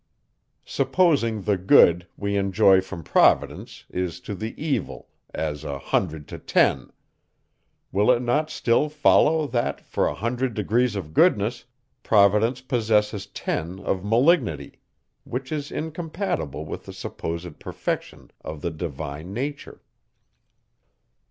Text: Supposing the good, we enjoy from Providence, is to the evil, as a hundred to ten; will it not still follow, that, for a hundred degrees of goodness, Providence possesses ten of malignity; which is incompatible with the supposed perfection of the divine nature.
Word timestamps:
Supposing 0.65 1.43
the 1.43 1.57
good, 1.59 2.07
we 2.17 2.35
enjoy 2.35 2.81
from 2.81 3.03
Providence, 3.03 3.85
is 3.91 4.19
to 4.21 4.33
the 4.33 4.55
evil, 4.59 5.09
as 5.31 5.63
a 5.63 5.77
hundred 5.77 6.27
to 6.29 6.39
ten; 6.39 6.91
will 7.91 8.09
it 8.09 8.21
not 8.23 8.49
still 8.49 8.89
follow, 8.89 9.45
that, 9.45 9.79
for 9.79 10.07
a 10.07 10.15
hundred 10.15 10.55
degrees 10.55 10.95
of 10.95 11.13
goodness, 11.13 11.65
Providence 12.01 12.61
possesses 12.61 13.27
ten 13.27 13.79
of 13.81 14.03
malignity; 14.03 14.79
which 15.23 15.51
is 15.51 15.71
incompatible 15.71 16.65
with 16.65 16.85
the 16.87 16.93
supposed 16.93 17.59
perfection 17.59 18.31
of 18.43 18.61
the 18.61 18.71
divine 18.71 19.35
nature. 19.35 19.83